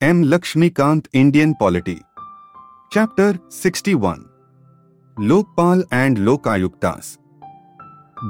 [0.00, 0.22] M.
[0.22, 2.00] Laxmikanth Indian Polity
[2.92, 4.28] Chapter 61
[5.18, 7.18] Lokpal and Lokayuktas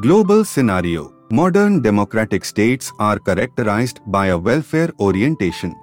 [0.00, 5.74] Global Scenario Modern democratic states are characterized by a welfare orientation.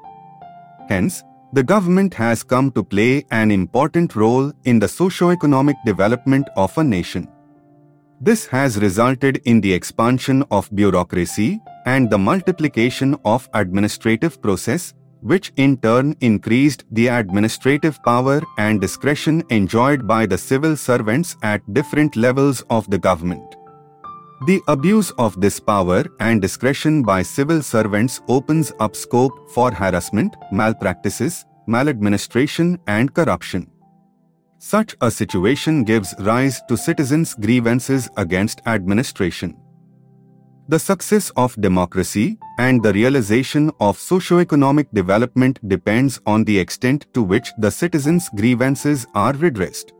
[0.89, 1.21] Hence,
[1.53, 6.83] the government has come to play an important role in the socio-economic development of a
[6.83, 7.27] nation.
[8.19, 14.95] This has resulted in the expansion of bureaucracy and the multiplication of administrative process,
[15.31, 21.73] which in turn increased the administrative power and discretion enjoyed by the civil servants at
[21.73, 23.55] different levels of the government.
[24.45, 30.35] The abuse of this power and discretion by civil servants opens up scope for harassment,
[30.51, 33.71] malpractices, maladministration, and corruption.
[34.59, 39.57] Such a situation gives rise to citizens' grievances against administration.
[40.67, 47.21] The success of democracy and the realization of socio-economic development depends on the extent to
[47.21, 49.93] which the citizens' grievances are redressed.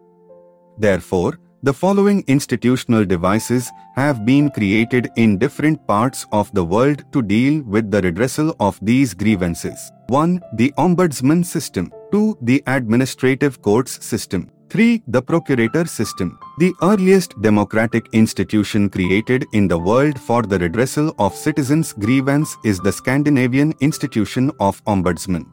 [0.80, 7.22] Therefore, the following institutional devices have been created in different parts of the world to
[7.22, 9.92] deal with the redressal of these grievances.
[10.08, 10.42] 1.
[10.56, 11.92] The Ombudsman System.
[12.12, 12.40] 2.
[12.42, 14.50] The Administrative Courts System.
[14.70, 15.04] 3.
[15.08, 16.40] The Procurator System.
[16.58, 22.80] The earliest democratic institution created in the world for the redressal of citizens' grievance is
[22.80, 25.46] the Scandinavian Institution of Ombudsman.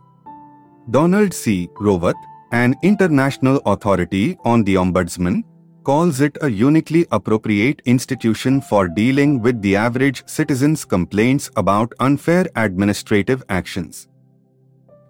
[0.91, 1.69] Donald C.
[1.81, 2.15] Rowat,
[2.53, 5.45] an international authority on the Ombudsman,
[5.85, 12.47] calls it a uniquely appropriate institution for dealing with the average citizen's complaints about unfair
[12.57, 14.09] administrative actions.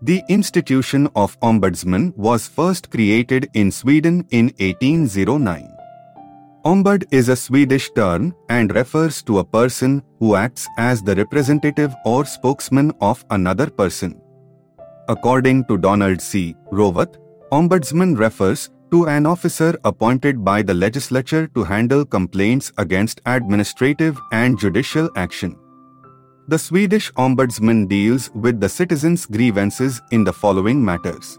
[0.05, 5.71] The institution of Ombudsman was first created in Sweden in 1809.
[6.65, 11.95] Ombud is a Swedish term and refers to a person who acts as the representative
[12.05, 14.21] or spokesman of another person.
[15.09, 16.57] According to Donald C.
[16.73, 17.17] Rowat,
[17.53, 24.59] Ombudsman refers to an officer appointed by the legislature to handle complaints against administrative and
[24.59, 25.57] judicial action.
[26.49, 31.39] The Swedish Ombudsman deals with the citizens' grievances in the following matters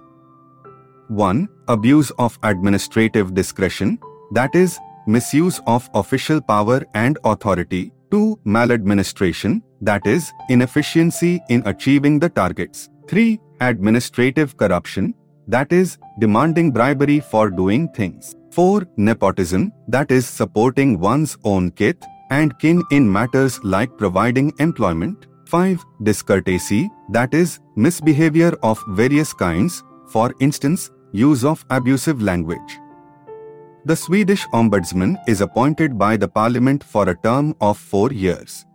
[1.09, 1.49] 1.
[1.67, 3.99] Abuse of administrative discretion,
[4.31, 7.91] that is, misuse of official power and authority.
[8.11, 8.39] 2.
[8.45, 12.89] Maladministration, that is, inefficiency in achieving the targets.
[13.09, 13.41] 3.
[13.59, 15.13] Administrative corruption,
[15.49, 18.37] that is, demanding bribery for doing things.
[18.51, 18.87] 4.
[18.95, 21.97] Nepotism, that is, supporting one's own kith
[22.35, 25.27] and kin in matters like providing employment.
[25.47, 25.85] 5.
[26.01, 32.79] Discourtesy, that is, misbehavior of various kinds, for instance, use of abusive language.
[33.85, 38.65] The Swedish Ombudsman is appointed by the Parliament for a term of four years.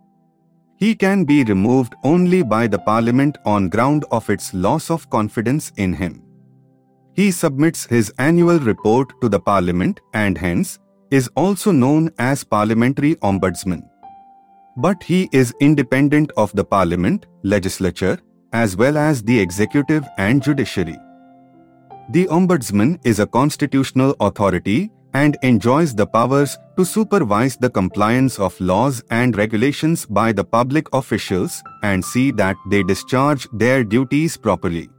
[0.77, 5.73] He can be removed only by the Parliament on ground of its loss of confidence
[5.75, 6.21] in him.
[7.13, 10.79] He submits his annual report to the Parliament and hence
[11.11, 13.83] is also known as Parliamentary Ombudsman.
[14.77, 18.19] But he is independent of the Parliament, legislature,
[18.53, 20.97] as well as the executive and judiciary.
[22.11, 28.59] The Ombudsman is a constitutional authority and enjoys the powers to supervise the compliance of
[28.61, 34.89] laws and regulations by the public officials and see that they discharge their duties properly.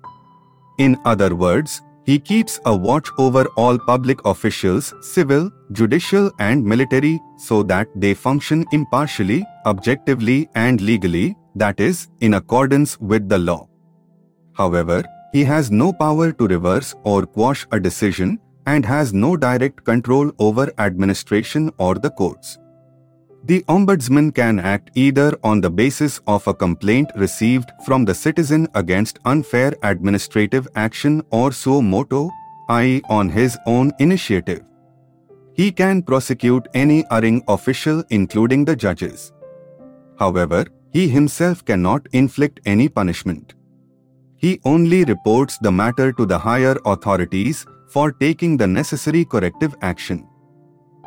[0.79, 7.21] In other words, he keeps a watch over all public officials, civil, judicial, and military,
[7.39, 13.69] so that they function impartially, objectively, and legally, that is, in accordance with the law.
[14.55, 19.85] However, he has no power to reverse or quash a decision and has no direct
[19.85, 22.59] control over administration or the courts.
[23.45, 28.69] The Ombudsman can act either on the basis of a complaint received from the citizen
[28.75, 32.29] against unfair administrative action or suo motu,
[32.69, 34.63] i.e., on his own initiative.
[35.55, 39.33] He can prosecute any erring official, including the judges.
[40.19, 43.55] However, he himself cannot inflict any punishment.
[44.37, 50.27] He only reports the matter to the higher authorities for taking the necessary corrective action.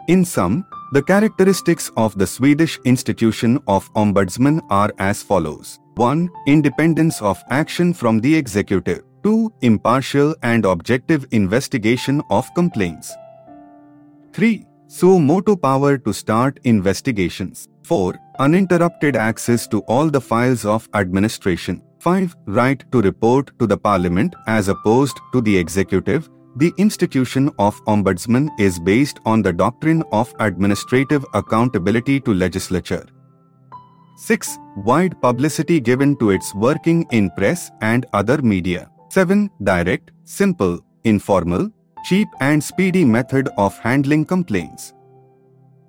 [0.08, 6.30] In sum, the characteristics of the Swedish institution of Ombudsman are as follows 1.
[6.46, 9.02] Independence of action from the executive.
[9.24, 9.52] 2.
[9.62, 13.12] Impartial and objective investigation of complaints.
[14.34, 14.68] 3.
[14.86, 17.68] Suo motu power to start investigations.
[17.86, 18.14] 4.
[18.38, 21.82] Uninterrupted access to all the files of administration.
[22.02, 22.36] 5.
[22.46, 28.50] Right to report to the parliament as opposed to the executive the institution of Ombudsman
[28.60, 33.06] is based on the doctrine of administrative accountability to legislature.
[34.18, 34.58] 6.
[34.78, 38.90] Wide publicity given to its working in press and other media.
[39.10, 39.50] 7.
[39.64, 41.72] Direct, simple, informal,
[42.06, 44.94] cheap and speedy method of handling complaints.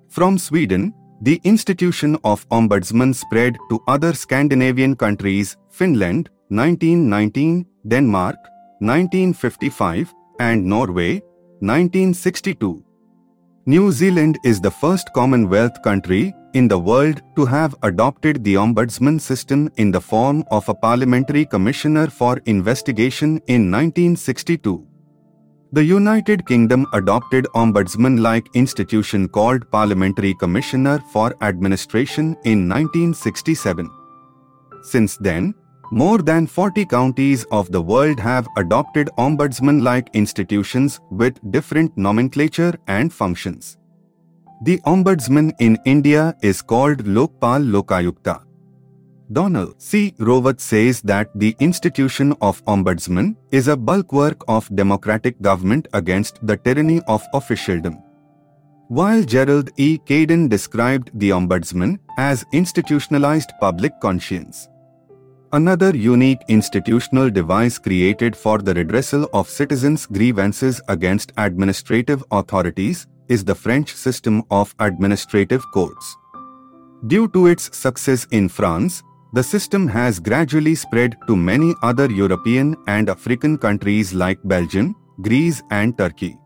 [0.09, 8.37] From Sweden, the institution of ombudsman spread to other Scandinavian countries, Finland, 1919, Denmark,
[8.79, 11.21] 1955, and Norway,
[11.59, 12.83] 1962.
[13.65, 19.19] New Zealand is the first Commonwealth country in the world to have adopted the ombudsman
[19.19, 24.85] system in the form of a parliamentary commissioner for investigation in 1962.
[25.71, 33.89] The United Kingdom adopted ombudsman-like institution called Parliamentary Commissioner for Administration in 1967.
[34.83, 35.55] Since then,
[35.95, 43.13] more than 40 counties of the world have adopted ombudsman-like institutions with different nomenclature and
[43.13, 43.77] functions.
[44.63, 48.43] The ombudsman in India is called Lokpal Lokayukta.
[49.31, 50.13] Donald C.
[50.19, 56.57] Rowat says that the institution of ombudsman is a bulwark of democratic government against the
[56.57, 58.03] tyranny of officialdom.
[58.89, 59.97] While Gerald E.
[59.99, 64.67] Caiden described the ombudsman as institutionalized public conscience.
[65.53, 73.45] Another unique institutional device created for the redressal of citizens' grievances against administrative authorities is
[73.45, 76.17] the French system of administrative courts.
[77.07, 79.03] Due to its success in France,
[79.33, 85.61] the system has gradually spread to many other European and African countries like Belgium, Greece
[85.69, 86.37] and Turkey.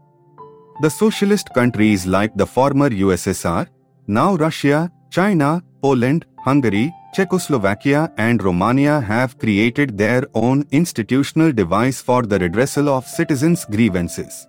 [0.82, 3.68] The socialist countries like the former USSR,
[4.08, 12.24] now Russia, China, Poland, Hungary, Czechoslovakia and Romania have created their own institutional device for
[12.24, 14.48] the redressal of citizens' grievances.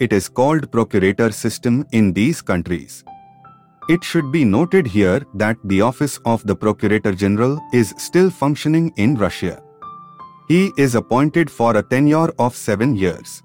[0.00, 3.04] It is called procurator system in these countries.
[3.88, 8.92] It should be noted here that the office of the Procurator General is still functioning
[8.96, 9.62] in Russia.
[10.46, 13.42] He is appointed for a tenure of seven years.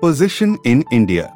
[0.00, 1.32] Position in India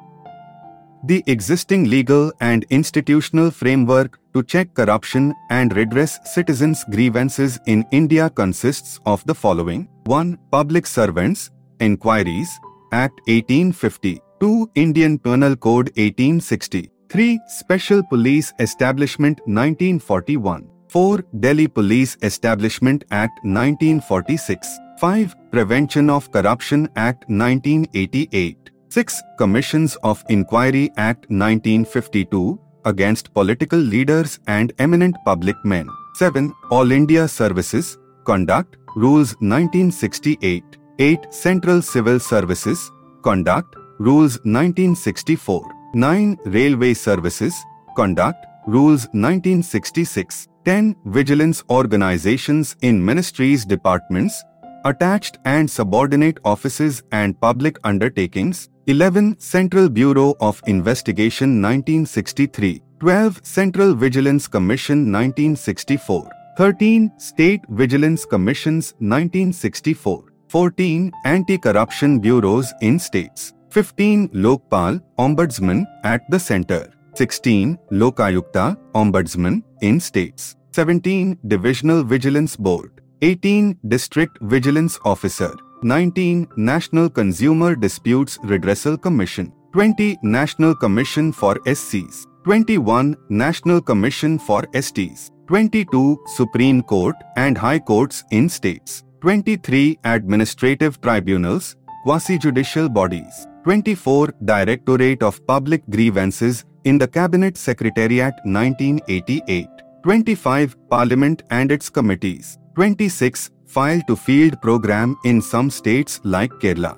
[1.07, 8.31] The existing legal and institutional framework to check corruption and redress citizens' grievances in India
[8.31, 10.39] consists of the following 1.
[10.51, 12.59] Public Servants, Inquiries,
[12.93, 14.71] Act 1850, 2.
[14.77, 16.91] Indian Penal Code 1860.
[17.11, 17.39] 3.
[17.49, 20.71] Special Police Establishment 1941.
[20.89, 21.23] 4.
[21.39, 24.79] Delhi Police Establishment Act 1946.
[25.01, 25.35] 5.
[25.51, 28.71] Prevention of Corruption Act 1988.
[28.95, 29.23] 6.
[29.39, 35.89] Commissions of Inquiry Act 1952 against political leaders and eminent public men.
[36.15, 36.55] 7.
[36.71, 40.63] All India Services Conduct Rules 1968.
[41.01, 41.27] 8.
[41.35, 42.93] Central Civil Services
[43.25, 45.69] Conduct Rules 1964.
[45.95, 46.39] 9.
[46.45, 47.53] Railway Services
[47.97, 50.95] Conduct Rules 1966 10.
[51.07, 54.41] Vigilance Organizations in Ministries Departments
[54.85, 59.37] Attached and Subordinate Offices and Public Undertakings 11.
[59.39, 63.41] Central Bureau of Investigation 1963 12.
[63.43, 67.11] Central Vigilance Commission 1964 13.
[67.17, 71.11] State Vigilance Commissions 1964 14.
[71.25, 74.29] Anti-Corruption Bureaus in States 15.
[74.29, 76.93] Lokpal, Ombudsman at the center.
[77.15, 77.79] 16.
[77.91, 80.57] Lokayukta, Ombudsman in states.
[80.73, 81.39] 17.
[81.47, 83.01] Divisional Vigilance Board.
[83.23, 83.79] 18.
[83.89, 85.55] District Vigilance Officer.
[85.85, 86.49] 19.
[86.57, 89.53] National Consumer Disputes Redressal Commission.
[89.75, 90.17] 20.
[90.23, 92.25] National Commission for SCs.
[92.45, 93.15] 21.
[93.29, 95.31] National Commission for STs.
[95.47, 96.19] 22.
[96.27, 99.05] Supreme Court and High Courts in states.
[99.21, 99.99] 23.
[100.05, 103.47] Administrative Tribunals, quasi-judicial bodies.
[103.65, 109.69] 24 Directorate of Public Grievances in the Cabinet Secretariat 1988.
[110.03, 112.59] 25 Parliament and its committees.
[112.75, 116.97] 26 File to Field program in some states like Kerala.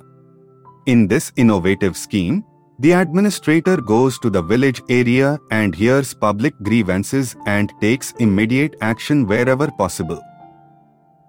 [0.84, 2.44] In this innovative scheme,
[2.80, 9.26] the administrator goes to the village area and hears public grievances and takes immediate action
[9.26, 10.22] wherever possible.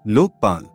[0.06, 0.70] Lokpal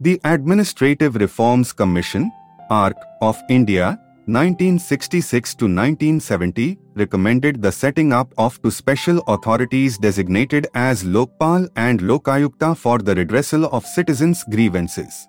[0.00, 2.32] The Administrative Reforms Commission
[2.70, 10.66] ARC of India 1966 to 1970 recommended the setting up of two special authorities designated
[10.74, 15.26] as Lokpal and Lokayukta for the redressal of citizens' grievances.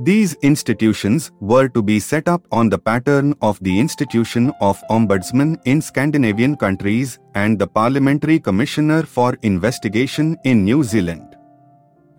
[0.00, 5.58] These institutions were to be set up on the pattern of the institution of Ombudsman
[5.64, 11.35] in Scandinavian countries and the Parliamentary Commissioner for Investigation in New Zealand.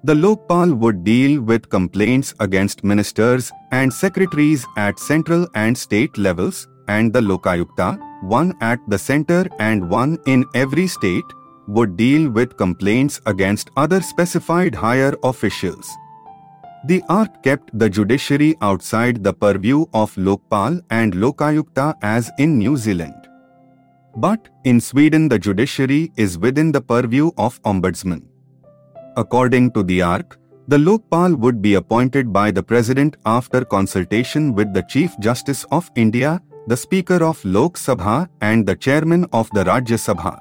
[0.04, 6.68] The Lokpal would deal with complaints against ministers and secretaries at central and state levels,
[6.88, 11.26] and the Lokayukta, one at the center and one in every state,
[11.68, 15.90] would deal with complaints against other specified higher officials.
[16.86, 22.78] The ARC kept the judiciary outside the purview of Lokpal and Lokayukta as in New
[22.78, 23.28] Zealand.
[24.16, 28.24] But in Sweden the judiciary is within the purview of Ombudsman.
[29.18, 34.74] According to the ARC, the Lokpal would be appointed by the President after consultation with
[34.74, 39.64] the Chief Justice of India, the Speaker of Lok Sabha and the Chairman of the
[39.64, 40.38] Rajya Sabha.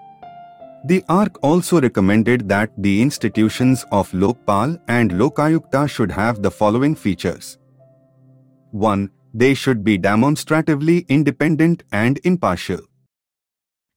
[0.84, 6.94] The ARC also recommended that the institutions of Lokpal and Lokayukta should have the following
[6.94, 7.56] features.
[8.72, 9.10] 1.
[9.32, 12.80] They should be demonstratively independent and impartial.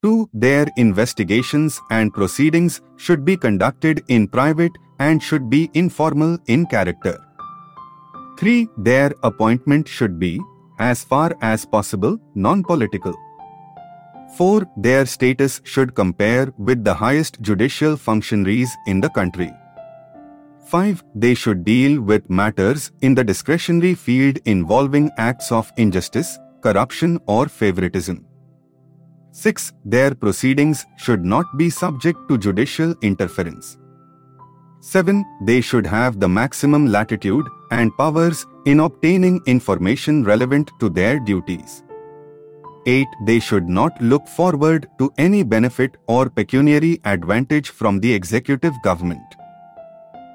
[0.01, 0.29] 2.
[0.33, 7.17] Their investigations and proceedings should be conducted in private and should be informal in character.
[8.37, 8.69] 3.
[8.77, 10.39] Their appointment should be,
[10.79, 13.13] as far as possible, non-political.
[14.37, 14.65] 4.
[14.77, 19.51] Their status should compare with the highest judicial functionaries in the country.
[20.67, 21.03] 5.
[21.13, 27.47] They should deal with matters in the discretionary field involving acts of injustice, corruption or
[27.47, 28.28] favoritism.
[29.41, 29.73] 6.
[29.85, 33.77] Their proceedings should not be subject to judicial interference.
[34.81, 35.23] 7.
[35.43, 41.83] They should have the maximum latitude and powers in obtaining information relevant to their duties.
[42.85, 43.07] 8.
[43.25, 49.35] They should not look forward to any benefit or pecuniary advantage from the executive government.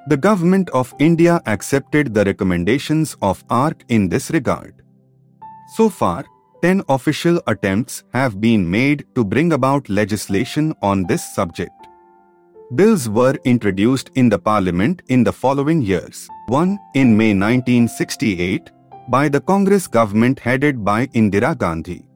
[0.08, 4.82] The Government of India accepted the recommendations of ARC in this regard.
[5.76, 6.24] So far,
[6.64, 11.88] 10 official attempts have been made to bring about legislation on this subject.
[12.74, 16.26] Bills were introduced in the Parliament in the following years.
[16.46, 16.78] 1.
[16.94, 18.70] In May 1968,
[19.10, 22.06] by the Congress government headed by Indira Gandhi.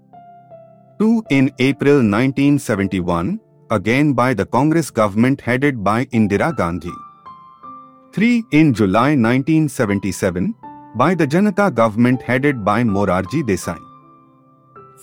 [0.99, 3.39] 2 in April 1971,
[3.71, 6.95] again by the Congress government headed by Indira Gandhi.
[8.15, 10.55] 3 in July 1977,
[10.97, 13.79] by the Janata government headed by Morarji Desai.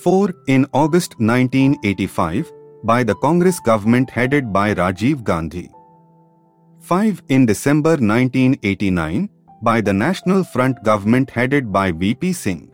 [0.04, 2.52] 4 in August 1985,
[2.84, 5.70] by the Congress government headed by Rajiv Gandhi.
[6.82, 9.30] 5 in December 1989,
[9.62, 12.72] by the National Front government headed by VP Singh.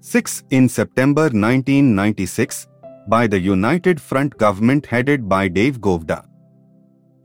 [0.00, 2.66] 6 in September 1996
[3.08, 6.24] by the United Front government headed by Deve Gowda.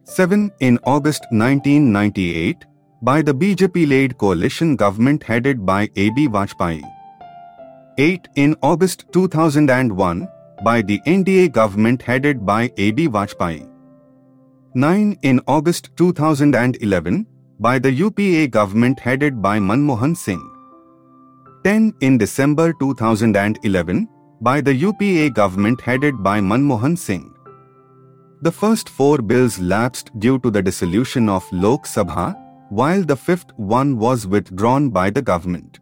[0.03, 2.65] 7 in August 1998
[3.01, 6.27] by the BJP-led coalition government headed by A.B.
[6.27, 6.83] Vajpayee.
[8.00, 10.27] 8 in August 2001
[10.63, 13.07] by the NDA government headed by A.B.
[13.07, 13.69] Vajpayee.
[14.73, 17.27] 9 in August 2011
[17.59, 20.41] by the UPA government headed by Manmohan Singh.
[21.65, 24.09] 10 in December 2011
[24.41, 27.31] by the UPA government headed by Manmohan Singh.
[28.41, 32.35] The first four bills lapsed due to the dissolution of Lok Sabha,
[32.69, 35.79] while the fifth one was withdrawn by the government.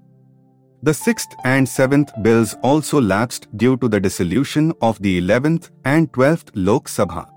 [0.84, 6.12] The sixth and seventh bills also lapsed due to the dissolution of the 11th and
[6.12, 7.30] 12th Lok Sabha.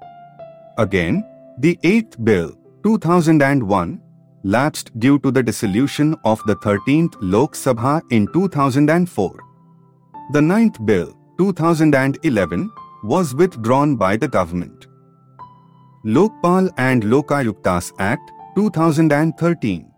[0.78, 1.22] Again,
[1.58, 4.00] the eighth bill, 2001,
[4.44, 9.38] lapsed due to the dissolution of the 13th Lok Sabha in 2004.
[10.32, 12.70] The 9th Bill, 2011,
[13.02, 14.86] was withdrawn by the government.
[16.06, 19.90] Lokpal and Lokayuktas Act, 2013.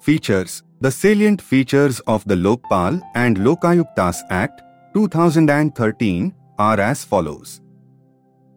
[0.00, 4.60] Features The salient features of the Lokpal and Lokayuktas Act,
[4.94, 7.60] 2013, are as follows.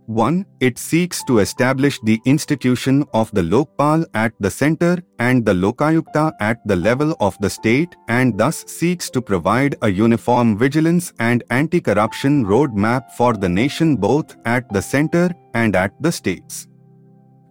[0.07, 0.45] 1.
[0.62, 6.31] It seeks to establish the institution of the Lokpal at the center and the Lokayukta
[6.39, 11.43] at the level of the state and thus seeks to provide a uniform vigilance and
[11.50, 16.67] anti-corruption roadmap for the nation both at the center and at the states.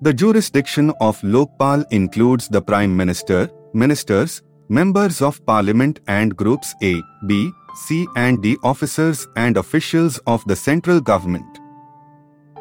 [0.00, 7.02] The jurisdiction of Lokpal includes the Prime Minister, ministers, members of parliament and groups A,
[7.26, 11.60] B, C and D officers and officials of the central government.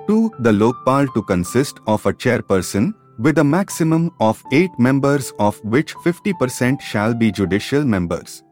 [0.07, 0.31] 2.
[0.39, 5.95] The Lokpal to consist of a chairperson with a maximum of 8 members of which
[5.95, 8.43] 50% shall be judicial members.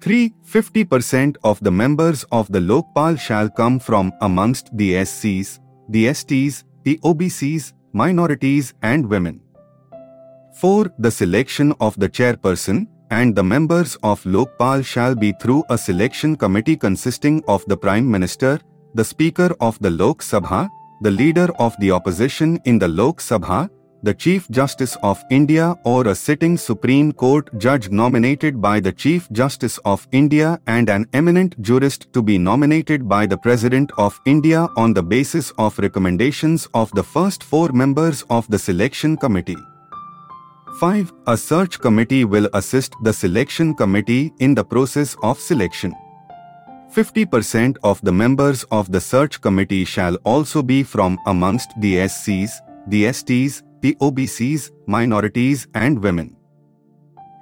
[0.00, 0.34] 3.
[0.44, 6.64] 50% of the members of the Lokpal shall come from amongst the SCs, the STs,
[6.82, 9.40] the OBCs, minorities and women.
[10.54, 10.92] 4.
[10.98, 16.36] The selection of the chairperson and the members of Lokpal shall be through a selection
[16.36, 18.58] committee consisting of the Prime Minister,
[18.94, 20.68] the Speaker of the Lok Sabha,
[21.02, 23.68] the Leader of the Opposition in the Lok Sabha,
[24.04, 29.30] the Chief Justice of India or a sitting Supreme Court judge nominated by the Chief
[29.30, 34.68] Justice of India and an eminent jurist to be nominated by the President of India
[34.76, 39.56] on the basis of recommendations of the first four members of the selection committee.
[40.82, 41.12] 5.
[41.28, 45.94] A search committee will assist the selection committee in the process of selection.
[46.92, 52.50] 50% of the members of the search committee shall also be from amongst the SCs,
[52.88, 56.36] the STs, the OBCs, minorities and women.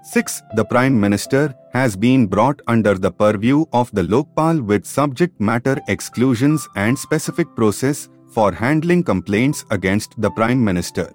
[0.03, 0.43] 6.
[0.57, 5.79] The Prime Minister has been brought under the purview of the Lokpal with subject matter
[5.89, 11.11] exclusions and specific process for handling complaints against the Prime Minister.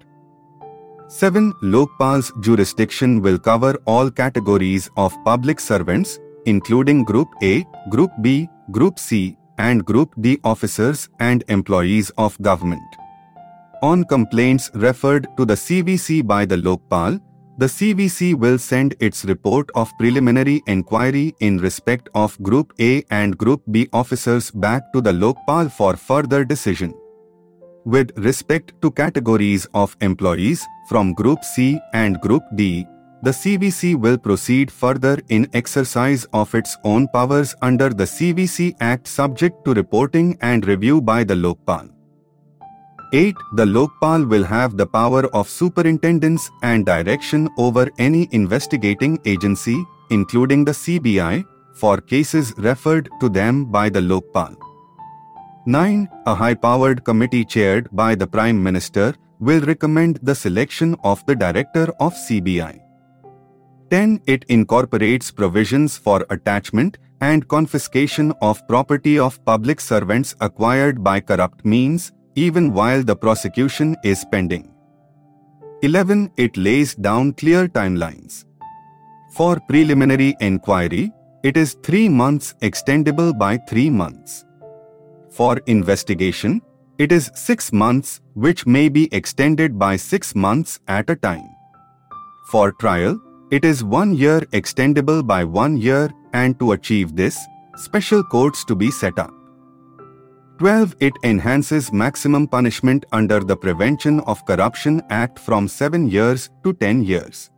[1.08, 1.52] 7.
[1.62, 8.98] Lokpal's jurisdiction will cover all categories of public servants, including Group A, Group B, Group
[8.98, 12.82] C, and Group D officers and employees of government.
[13.82, 17.20] On complaints referred to the CVC by the Lokpal,
[17.58, 23.38] the CVC will send its report of preliminary inquiry in respect of Group A and
[23.38, 26.92] Group B officers back to the Lokpal for further decision.
[27.86, 32.84] With respect to categories of employees from Group C and Group D,
[33.22, 39.06] the CVC will proceed further in exercise of its own powers under the CVC Act
[39.06, 41.88] subject to reporting and review by the Lokpal.
[43.12, 43.36] 8.
[43.54, 50.64] The Lokpal will have the power of superintendence and direction over any investigating agency, including
[50.64, 51.44] the CBI,
[51.76, 54.56] for cases referred to them by the Lokpal.
[55.68, 56.08] 9.
[56.26, 61.92] A high-powered committee chaired by the Prime Minister will recommend the selection of the Director
[61.98, 62.78] of CBI.
[63.90, 64.20] 10.
[64.26, 71.64] It incorporates provisions for attachment and confiscation of property of public servants acquired by corrupt
[71.64, 74.72] means, even while the prosecution is pending.
[75.82, 76.30] 11.
[76.36, 78.44] It lays down clear timelines.
[79.32, 81.10] For preliminary inquiry,
[81.42, 84.44] it is 3 months extendable by 3 months.
[85.36, 86.62] For investigation,
[86.96, 91.48] it is 6 months which may be extended by 6 months at a time.
[92.50, 97.36] For trial, it is 1 year extendable by 1 year and to achieve this,
[97.76, 99.34] special courts to be set up.
[100.56, 100.96] 12.
[101.00, 107.02] It enhances maximum punishment under the Prevention of Corruption Act from 7 years to 10
[107.02, 107.50] years.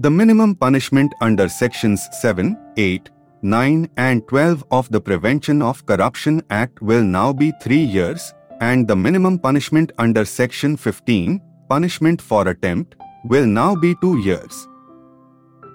[0.00, 3.08] The minimum punishment under Sections 7, 8,
[3.42, 8.86] 9 and 12 of the Prevention of Corruption Act will now be 3 years and
[8.86, 14.68] the minimum punishment under Section 15, punishment for attempt, will now be 2 years.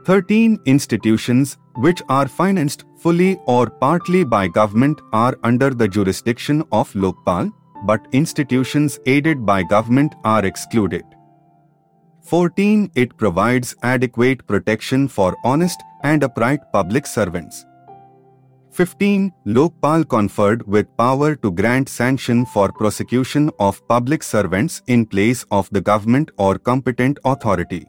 [0.06, 6.93] 13 institutions which are financed fully or partly by government are under the jurisdiction of
[6.93, 7.51] Lokpal,
[7.88, 11.04] but institutions aided by government are excluded.
[12.21, 12.91] 14.
[12.95, 17.65] It provides adequate protection for honest and upright public servants.
[18.71, 19.31] 15.
[19.47, 25.69] Lokpal conferred with power to grant sanction for prosecution of public servants in place of
[25.71, 27.85] the government or competent authority.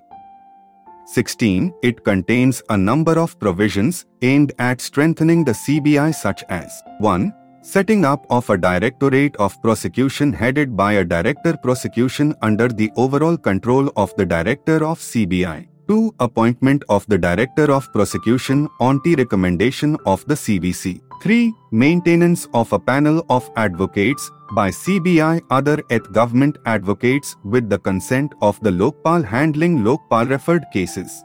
[1.07, 1.73] 16.
[1.83, 7.33] It contains a number of provisions aimed at strengthening the CBI such as 1.
[7.63, 13.37] Setting up of a Directorate of Prosecution headed by a Director Prosecution under the overall
[13.37, 15.67] control of the Director of CBI.
[15.89, 16.15] 2.
[16.21, 21.01] Appointment of the Director of Prosecution on the recommendation of the CVC.
[21.23, 21.55] 3.
[21.71, 28.35] Maintenance of a panel of advocates by CBI other at government advocates with the consent
[28.43, 31.25] of the Lokpal handling Lokpal referred cases.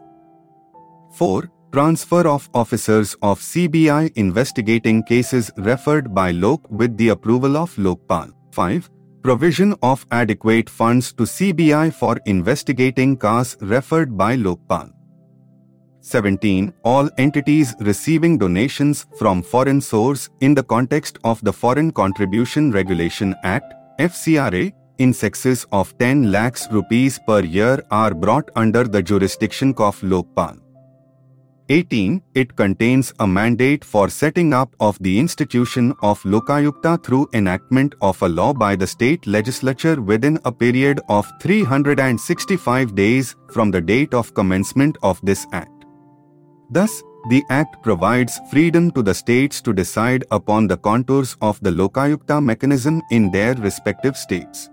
[1.13, 1.50] 4.
[1.71, 8.32] Transfer of officers of CBI investigating cases referred by Lok with the approval of Lokpal.
[8.52, 8.89] 5.
[9.24, 14.92] Provision of adequate funds to CBI for investigating cases referred by Lokpal.
[16.00, 16.74] 17.
[16.84, 23.36] All entities receiving donations from foreign source in the context of the Foreign Contribution Regulation
[23.44, 29.76] Act, FCRA, in excess of 10 lakhs rupees per year are brought under the jurisdiction
[29.78, 30.58] of Lokpal.
[31.72, 32.22] 18.
[32.36, 38.22] It contains a mandate for setting up of the institution of Lokayukta through enactment of
[38.22, 44.14] a law by the state legislature within a period of 365 days from the date
[44.14, 45.86] of commencement of this act.
[46.70, 51.72] Thus, the Act provides freedom to the states to decide upon the contours of the
[51.72, 54.70] Lokayukta mechanism in their respective states.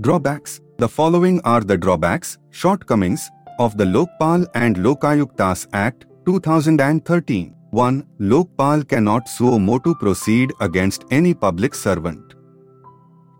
[0.00, 7.54] Drawbacks The following are the drawbacks, shortcomings, of the Lokpal and Lokayuktas Act 2013.
[7.70, 8.06] 1.
[8.20, 12.34] Lokpal cannot suo motu proceed against any public servant.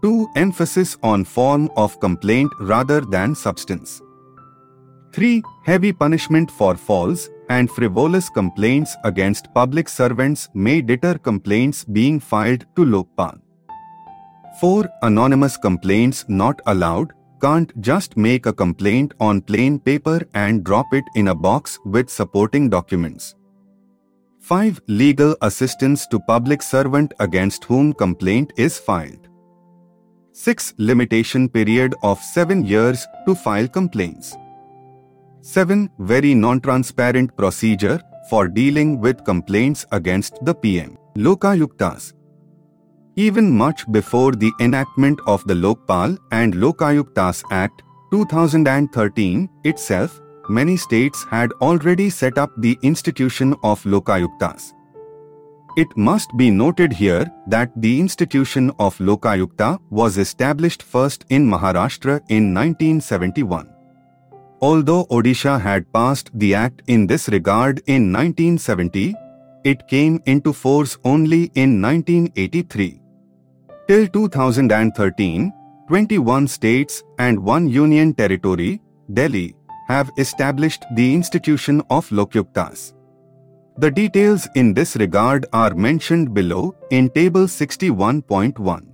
[0.03, 0.29] 2.
[0.37, 4.03] Emphasis on form of complaint rather than substance.
[5.12, 5.42] 3.
[5.64, 12.66] Heavy punishment for false and frivolous complaints against public servants may deter complaints being filed
[12.74, 13.38] to Lokpal.
[14.61, 14.88] 4.
[15.03, 17.12] Anonymous complaints not allowed.
[17.44, 22.09] Can't just make a complaint on plain paper and drop it in a box with
[22.09, 23.35] supporting documents.
[24.40, 24.80] 5.
[24.88, 29.28] Legal assistance to public servant against whom complaint is filed.
[30.33, 30.72] 6.
[30.78, 34.35] Limitation period of 7 years to file complaints.
[35.42, 35.90] 7.
[35.98, 40.96] Very non-transparent procedure for dealing with complaints against the PM.
[41.14, 42.14] Lokayuktas
[43.16, 51.24] even much before the enactment of the Lokpal and Lokayuktas Act 2013 itself, many states
[51.31, 54.72] had already set up the institution of Lokayuktas.
[55.77, 62.20] It must be noted here that the institution of Lokayukta was established first in Maharashtra
[62.29, 63.68] in 1971.
[64.61, 69.14] Although Odisha had passed the act in this regard in 1970,
[69.64, 73.00] it came into force only in 1983.
[73.87, 75.53] Till 2013,
[75.88, 78.81] 21 states and one union territory,
[79.12, 79.55] Delhi,
[79.88, 82.94] have established the institution of Lokayuktas.
[83.77, 88.87] The details in this regard are mentioned below in Table 61.1.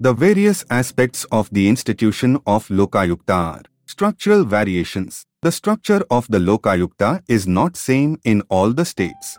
[0.00, 5.24] The various aspects of the institution of Lokayukta are structural variations.
[5.42, 9.38] The structure of the Lokayukta is not same in all the states.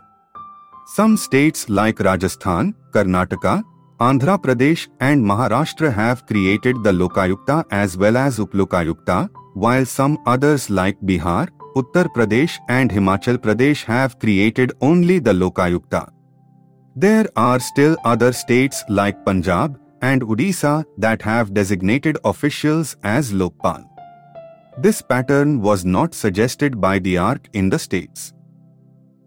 [0.94, 3.62] Some states like Rajasthan, Karnataka,
[4.00, 10.70] Andhra Pradesh and Maharashtra have created the Lokayukta as well as Uplokayukta, while some others
[10.70, 16.08] like Bihar, Uttar Pradesh and Himachal Pradesh have created only the Lokayukta.
[16.96, 23.84] There are still other states like Punjab and Odisha that have designated officials as Lokpal.
[24.78, 28.32] This pattern was not suggested by the ARC in the states.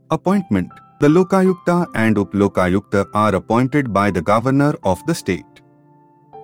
[0.09, 0.71] Appointment
[1.03, 5.61] the Lokayukta and Uplokayukta are appointed by the governor of the state.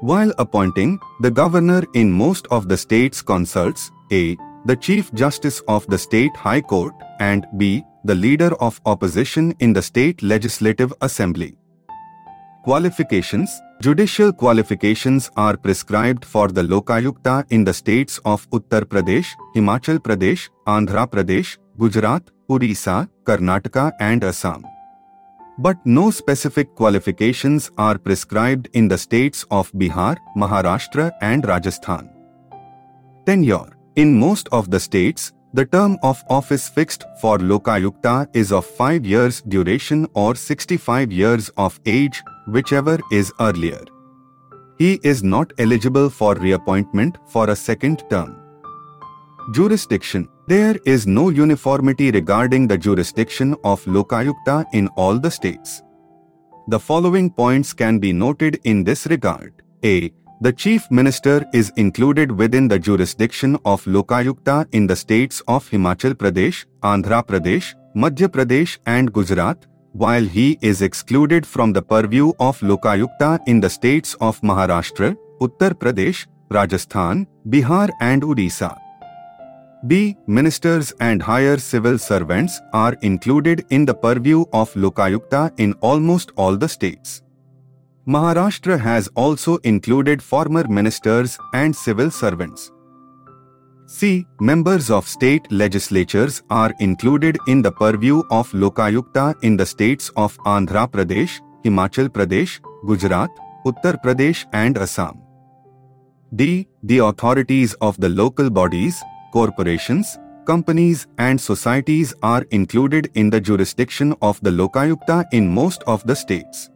[0.01, 4.35] While appointing, the governor in most of the states consults a.
[4.65, 7.85] the Chief Justice of the State High Court and b.
[8.03, 11.55] the leader of opposition in the state legislative assembly.
[12.65, 13.53] Qualifications
[13.87, 20.49] Judicial qualifications are prescribed for the Lokayukta in the states of Uttar Pradesh, Himachal Pradesh,
[20.67, 24.65] Andhra Pradesh, Gujarat, Odisha, Karnataka and Assam.
[25.59, 32.09] But no specific qualifications are prescribed in the states of Bihar, Maharashtra and Rajasthan.
[33.25, 38.65] Tenure In most of the states, the term of office fixed for Lokayukta is of
[38.65, 43.81] 5 years duration or 65 years of age, whichever is earlier.
[44.77, 48.38] He is not eligible for reappointment for a second term.
[49.51, 55.81] Jurisdiction There is no uniformity regarding the jurisdiction of Lokayukta in all the states.
[56.67, 59.53] The following points can be noted in this regard.
[59.83, 60.11] A.
[60.41, 66.13] The Chief Minister is included within the jurisdiction of Lokayukta in the states of Himachal
[66.13, 72.59] Pradesh, Andhra Pradesh, Madhya Pradesh and Gujarat, while he is excluded from the purview of
[72.59, 78.77] Lokayukta in the states of Maharashtra, Uttar Pradesh, Rajasthan, Bihar and Odisha.
[79.87, 80.17] B.
[80.27, 86.57] Ministers and higher civil servants are included in the purview of Lokayukta in almost all
[86.57, 87.21] the states.
[88.05, 92.71] Maharashtra has also included former ministers and civil servants.
[93.87, 94.25] C.
[94.41, 100.37] Members of state legislatures are included in the purview of Lokayukta in the states of
[100.39, 103.29] Andhra Pradesh, Himachal Pradesh, Gujarat,
[103.65, 105.21] Uttar Pradesh and Assam.
[106.35, 106.67] D.
[106.83, 114.15] The authorities of the local bodies corporations, companies and societies are included in the jurisdiction
[114.21, 116.69] of the Lokayukta in most of the states.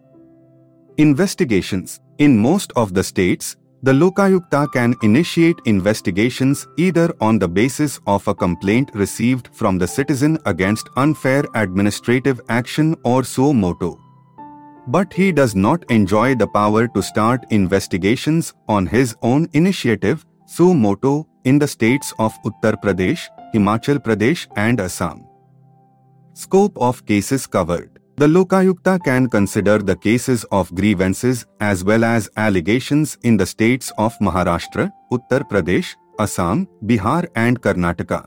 [0.97, 7.99] Investigations In most of the states, the Lokayukta can initiate investigations either on the basis
[8.07, 13.97] of a complaint received from the citizen against unfair administrative action or suo motu.
[14.87, 20.73] But he does not enjoy the power to start investigations on his own initiative, suo
[20.73, 25.25] motu, in the states of Uttar Pradesh, Himachal Pradesh and Assam.
[26.33, 27.99] Scope of cases covered.
[28.17, 33.91] The Lokayukta can consider the cases of grievances as well as allegations in the states
[33.97, 38.25] of Maharashtra, Uttar Pradesh, Assam, Bihar and Karnataka.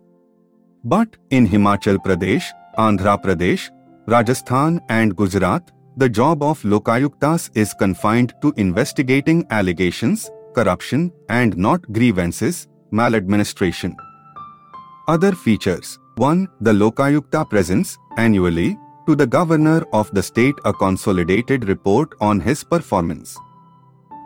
[0.84, 2.44] But in Himachal Pradesh,
[2.76, 3.70] Andhra Pradesh,
[4.06, 11.80] Rajasthan and Gujarat, the job of Lokayuktas is confined to investigating allegations, corruption and not
[11.92, 13.96] grievances, maladministration.
[15.08, 16.48] Other features 1.
[16.60, 22.64] The Lokayukta presents, annually, to the governor of the state a consolidated report on his
[22.64, 23.38] performance.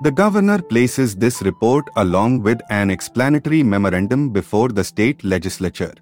[0.02, 5.92] The governor places this report along with an explanatory memorandum before the state legislature.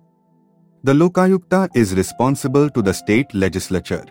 [0.85, 4.05] The Lokayukta is responsible to the state legislature.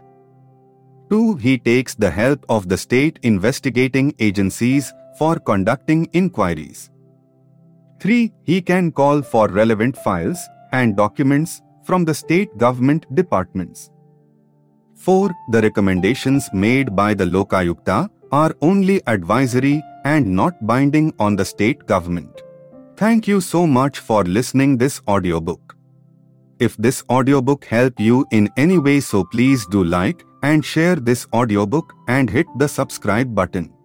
[1.09, 1.35] 2.
[1.35, 6.89] He takes the help of the state investigating agencies for conducting inquiries.
[7.99, 8.31] 3.
[8.43, 10.39] He can call for relevant files
[10.71, 13.89] and documents from the state government departments.
[14.95, 15.29] 4.
[15.51, 21.85] The recommendations made by the Lokayukta are only advisory and not binding on the state
[21.85, 22.41] government.
[22.97, 25.75] Thank you so much for listening this audiobook.
[26.59, 31.27] If this audiobook helped you in any way so please do like and share this
[31.33, 33.76] audiobook and hit the subscribe button.